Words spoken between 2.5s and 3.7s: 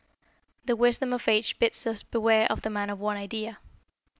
of the man of one idea.